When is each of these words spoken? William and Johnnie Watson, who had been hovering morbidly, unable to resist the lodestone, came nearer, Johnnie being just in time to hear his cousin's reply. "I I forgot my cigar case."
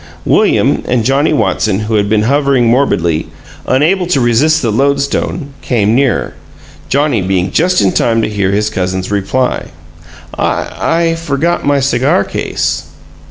William 0.25 0.81
and 0.87 1.03
Johnnie 1.05 1.31
Watson, 1.31 1.81
who 1.81 1.93
had 1.93 2.09
been 2.09 2.23
hovering 2.23 2.65
morbidly, 2.65 3.27
unable 3.67 4.07
to 4.07 4.19
resist 4.19 4.63
the 4.63 4.71
lodestone, 4.71 5.53
came 5.61 5.93
nearer, 5.93 6.33
Johnnie 6.89 7.21
being 7.21 7.51
just 7.51 7.81
in 7.81 7.91
time 7.91 8.19
to 8.23 8.27
hear 8.27 8.51
his 8.51 8.71
cousin's 8.71 9.11
reply. 9.11 9.67
"I 10.35 10.69
I 10.79 11.13
forgot 11.15 11.67
my 11.67 11.79
cigar 11.79 12.23
case." 12.23 12.87